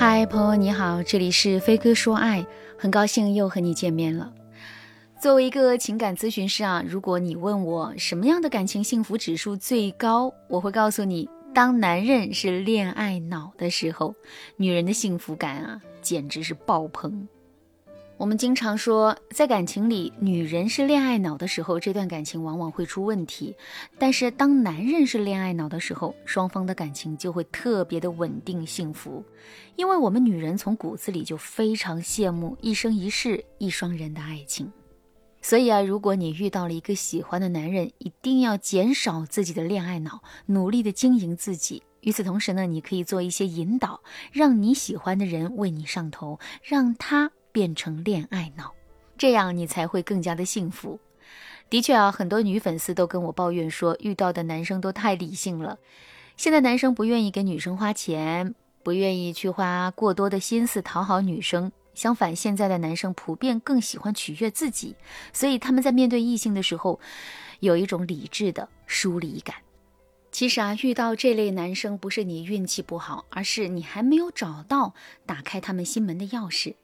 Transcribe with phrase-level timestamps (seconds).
[0.00, 2.46] 嗨，朋友你好，这里是飞哥说爱，
[2.78, 4.32] 很高兴又和你见面了。
[5.20, 14.14] 作为一个情感咨询师啊，如果你问我什么样的感情幸福指数最高，我会告诉你，当男人是恋爱脑的时候，
[14.56, 17.28] 女人的幸福感啊，简直是爆棚。
[18.20, 23.54] 我们经常说，在感情里，女人是恋爱脑的时候，这段感情往往会出问题；
[23.98, 29.24] 但是当男人是恋爱脑的时候，双方的感情就会特别的稳定幸福。
[29.74, 34.70] 因为我们女人从骨子里就非常羡慕一生一世一双人的爱情，
[35.40, 41.82] 所以啊，如果你遇到了一个喜欢的男人，一定要减少自己的恋爱脑，努力的经营自己。
[42.02, 47.30] 与此同时呢，你可以做一些引导，让你喜欢的人为你上头，让他。
[47.52, 48.72] 变成恋爱脑，
[49.18, 50.98] 这样你才会更加的幸福。
[51.68, 55.78] 的确啊，很多女粉丝都跟我抱怨说，遇到的男生都太理性了。
[56.36, 61.70] 现在男生不愿意给女生花钱，不愿意去花过多的心思讨好女生。
[61.94, 64.96] 相反，现在的男生普遍更喜欢取悦自己，
[65.32, 66.98] 所以他们在面对异性的时候，
[67.60, 69.56] 有一种理智的疏离感。
[70.32, 74.94] 其实啊，遇到这类男生不是你运气不好，而是你还没有找到
[75.26, 76.74] 打开他们心门的钥匙。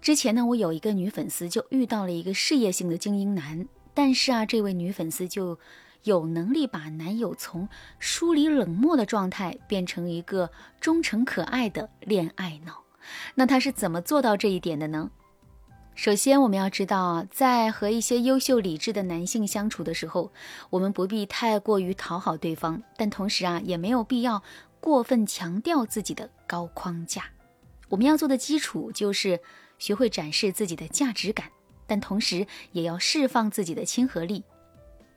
[0.00, 5.58] 之前呢，我有一个女粉丝就遇到了一个事业性的精英男，但是啊，这位女粉丝就
[6.04, 7.68] 有能力把男友从
[7.98, 12.84] 疏离冷漠的状态变成一个忠诚可爱的恋爱脑。
[13.34, 15.10] 那她是怎么做到这一点的呢？
[15.94, 20.32] 首先，我们要知道，在和一些优秀理智的男性相处的时候，
[20.70, 24.40] 我们不必太过于讨好对方，但同时啊，也没有必要
[24.78, 27.24] 过分强调自己的高框架。
[27.88, 29.40] 我们要做的基础就是
[29.78, 31.46] 学会展示自己的价值感，
[31.86, 34.44] 但同时也要释放自己的亲和力。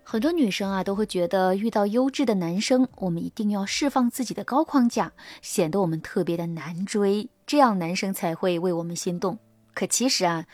[0.04, 9.38] 很多女生啊，都会觉得遇到优质的男生，我们一定要释放自己的高框架，显得我们特别的难追，这样男生才会为我们心动。
[9.74, 10.46] 可其实啊，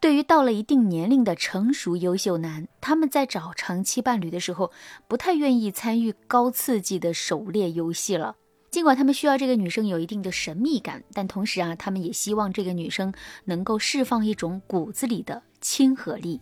[0.00, 4.72] 对于到了一定年龄的成熟优秀男，他们在找长期伴侣的时候，
[5.06, 8.34] 不太愿意参与高刺激的狩猎游戏了。
[8.74, 13.14] 尽管他们需要这个女生有一定的神秘感，但同时啊，他们也希望这个女生
[13.44, 16.40] 能够释放一种骨子里的亲和力。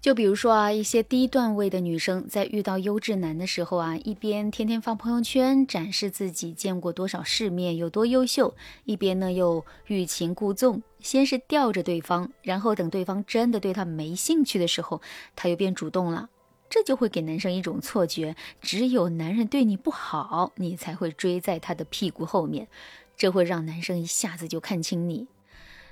[0.00, 15.02] 就比如说啊，一些低段位的女生在遇到优质男的时候啊，一边天天发朋友圈展示自己见过多少世面有多优秀，一边呢又欲擒故纵，先是吊着对方，然后等对方真的对他没兴趣的时候，
[15.34, 16.28] 他又变主动了，
[16.70, 22.68] 这就会给男生一种错觉，只有男人对你不好，你才会追在他的屁股后面，
[23.16, 25.26] 这会让男生一下子就看清你。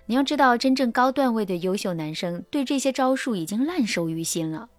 [0.07, 4.71] 你要知道，真正高段位的优秀男生对这些招数已经烂熟于心了。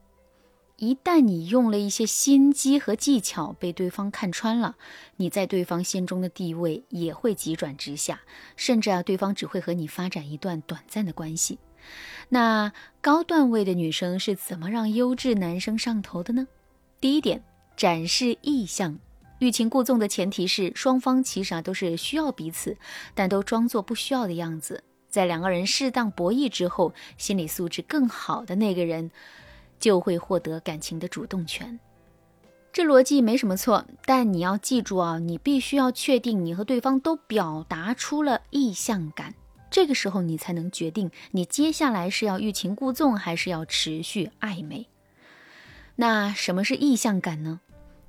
[0.77, 4.77] 一旦你用了一些心机和技巧被对方看穿了，
[5.17, 8.21] 你在对方心中的地位也会急转直下，
[8.55, 11.59] 甚至啊，对方只会和你发展一段短暂的关系。
[12.29, 16.47] 那高段位的女生是怎么让优质男生上头的呢？
[17.01, 17.43] 第一点，
[17.75, 18.99] 展示意向。
[19.39, 22.75] 欲擒故纵的前提是双方其实啊都是需要彼此，
[23.15, 24.83] 但都装作不需要的样子。
[25.09, 29.09] 在两个人适当博弈之后，心理素质更好的那个人
[29.79, 31.79] 就会获得感情的主动权。
[32.71, 39.33] 这逻辑没什么错，但你要记住啊，你必须要确定你和对方都表达出了意向感，
[39.69, 44.87] 这个时候你才能决定你接下来是要欲擒故纵，还是要持续暧昧。
[45.95, 47.59] 那什么是意向感呢？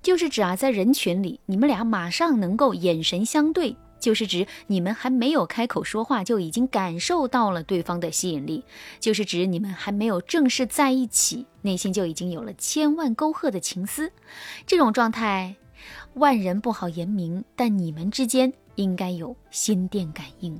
[0.03, 3.77] 就是指啊，在人群里，你们俩马上能够眼神相对。
[3.99, 8.63] 就是指你们还没有开口说话，就已经感受到了对方的吸引力；
[8.99, 14.11] 就是指你们还没有正式在一起，内心就已经有了千万沟壑的情思。
[14.67, 15.55] 这种状态，
[16.15, 20.59] 万人不好言明，但你们之间应该有心电感应。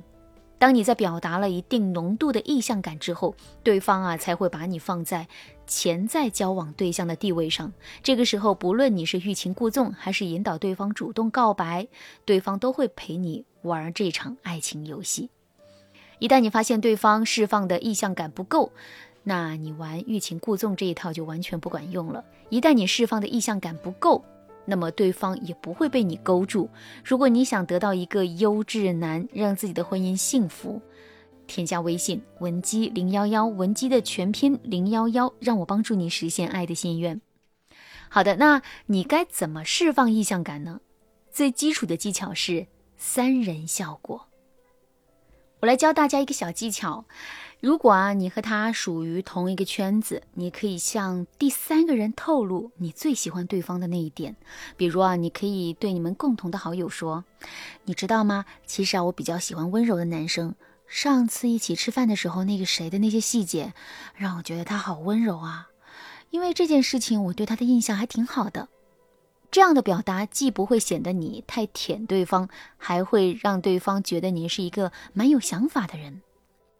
[0.61, 3.33] 当你在表达了一定浓度的意向感之后，
[3.63, 5.27] 对方啊才会把你放在
[5.65, 7.73] 潜在交往对象的地位上。
[8.03, 11.87] 这个时候，不论你是欲擒故纵，还是引导对方主动告白，
[12.25, 15.31] 对方都会陪你玩这场爱情游戏。
[16.19, 18.71] 一旦你发现对方释放的意向感不够，
[19.23, 22.23] 那你玩欲擒故纵这一套就完全不管用了。
[22.49, 24.23] 一旦你释放的意向感不够，
[24.65, 26.69] 那么对方也不会被你勾住。
[27.03, 30.81] 如果你想得到一个优质男，让自己的婚姻幸福，
[31.47, 37.19] 添加微信文姬零幺幺，文姬的全拼零幺幺，让我帮助你实现爱的心愿。
[38.09, 40.81] 好的，那你该怎么释放意向感呢？
[41.29, 42.67] 最基础的技巧是
[42.97, 44.27] 三人效果。
[45.61, 47.05] 我来教大家一个小技巧。
[47.59, 54.35] 如果啊，你和他属于同一个圈子，你可以向第三个人透露你最喜欢对方的那一点。
[54.75, 57.23] 比如啊，你可以对你们共同的好友说
[57.85, 58.45] ：“你知道吗？
[58.65, 60.55] 其实啊，我比较喜欢温柔的男生。
[60.87, 63.75] 上次一起吃饭的时候，那个谁的那些细节，
[64.15, 65.67] 让我觉得他好温柔啊。
[66.31, 68.67] 因为这件事情，我对他的印象还挺好的。”
[69.51, 76.21] 这样的表达既不会显得你太舔对方，还会让对方觉得你是一个蛮有想法的人。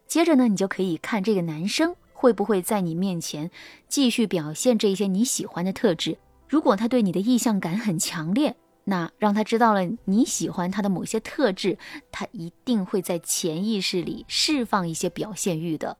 [0.07, 3.51] 接着呢，你就可以看这个男生会不会在你面前
[3.89, 6.17] 继续表现这些你喜欢的特质。
[6.47, 11.77] 如果他对你的意向感很强烈，那让他知道了你喜欢他的某些特质，
[12.11, 15.97] 他一定会在潜意识里释放一些表现欲的。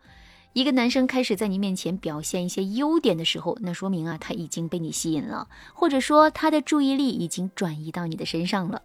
[0.54, 8.82] 一个男生开始在你面前表现一些优点的时候，那说明啊他已经被你吸引了，或者说他的注意力已经转移到你的身上了。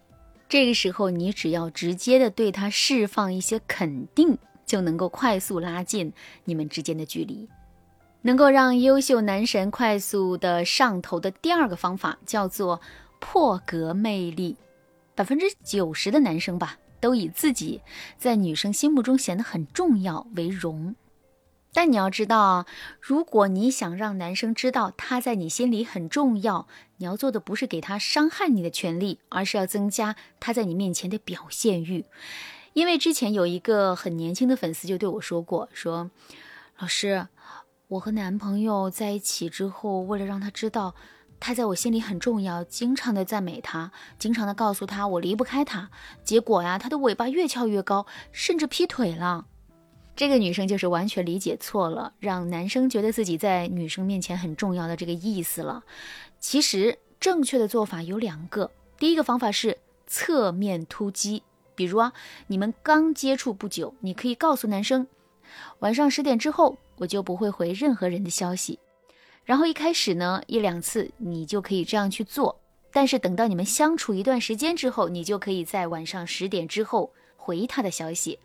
[0.48, 4.38] 这个时候，你只要直接的对他释放一些肯定。
[4.66, 6.12] 就能够快速拉近
[6.44, 7.48] 你们之间的距离，
[8.22, 12.80] 能够让优秀男神快速的上头的第二个方法叫做
[13.20, 14.56] 破格魅力。
[15.14, 17.80] 百分之九十的男生吧，都以自己
[18.18, 20.92] 在女生心目中显得很重要为荣。
[21.76, 22.67] 但你要知道啊，
[23.02, 32.06] 如果你想让男生知道他在你心里很重要，你要做的不是给他伤害你的权利，而是要增加他在你面前的表现欲。
[32.73, 36.11] 因为之前有一个很年轻的粉丝就对我说过，说
[36.78, 37.28] 老师，
[37.88, 40.94] 我和男朋友在一起之后，为了让他知道
[41.38, 45.90] 他在我心里很重要，经常的赞美他，经常的告诉他我离不开他，
[46.25, 49.44] 结果呀，他的尾巴越翘越高，甚至劈腿了。
[50.16, 55.84] 这个女生就是完全理解错了，让男生觉得自己在女生面前很重要的这个意思了。
[56.40, 59.76] 其实正确的做法有两个，第一个方法是
[60.06, 61.42] 侧面突击。
[61.74, 62.14] 比如啊，
[62.46, 65.06] 你们刚接触不久，你可以告诉男生，
[65.80, 68.78] 晚上十点之后我就不会回任何人的消息。
[69.44, 72.58] 然后一开始呢，一两次你就可以这样去做，
[72.90, 78.38] 但是等到你们相处一段时间之后，你就可以在晚上十点之后回他的消息。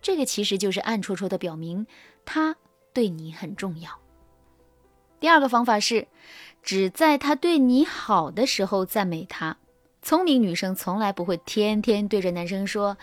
[0.00, 1.86] 这个其实就是暗戳戳的表明
[2.24, 2.56] 他
[2.92, 3.90] 对你很重要。
[5.20, 6.06] 第二个方法是，
[6.62, 9.56] 只在他对你好的时候赞美他。
[10.00, 12.96] 聪明女生从来不会天天对着男生说：“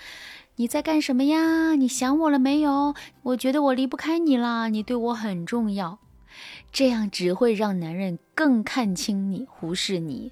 [0.56, 1.76] 你在干什么呀？
[1.76, 2.96] 你想我了没有？
[3.24, 6.00] 我觉得我离不开你了，你对我很重要。”
[6.72, 10.32] 这样只会让男人更看清你，忽视你。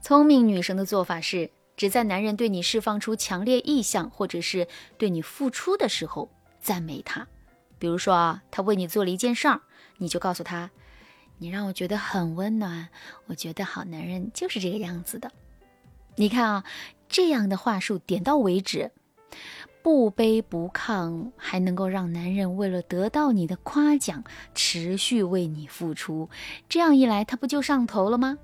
[0.00, 6.30] 聪明女生的做法是，只在男人对你释放出强烈意向，或者是对你付出的时候
[6.60, 7.26] 赞美他。
[7.78, 9.60] 比如说啊，他为你做了一件事儿，
[9.98, 10.70] 你就告诉他
[11.38, 12.88] ：“你让我觉得很温暖。”
[13.26, 15.32] 我觉得好男人就是这个样子的。
[16.16, 16.64] 你看啊，
[17.08, 18.92] 这样的话术点到为止，
[19.82, 24.22] 不卑不亢，还能够让男人为了得到你的夸奖，
[24.54, 26.28] 持续为你付出。
[26.68, 28.38] 这样一来，他不就上头了吗？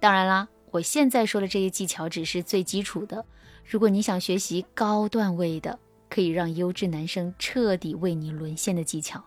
[0.00, 3.24] 当然啦，我现在说的这些技巧只是最基础的。
[3.64, 5.78] 如果你想学习高段位的，
[6.08, 9.22] 可以让优质男生彻底为你沦陷的技巧，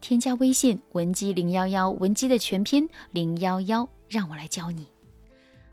[0.00, 4.86] 添加微信文姬零幺幺，文姬的全拼零幺幺，让我来教你。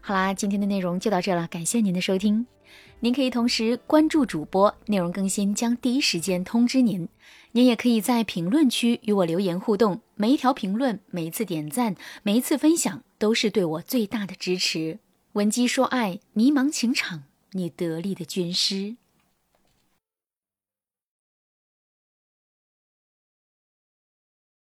[0.01, 2.45] 好啦，今天的内容就到这了，感谢您的收听。
[2.99, 7.07] 您可以同时关注主播，内容更新将第一时间通知您。
[7.53, 14.97] 您也可以在评论区与我留言互动，每一条评论、每一次点赞、每一次分享，都是对我最大的支持。
[15.33, 18.95] 文姬说爱，迷茫情场，你得力的军师。